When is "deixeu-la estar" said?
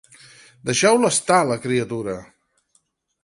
0.69-1.37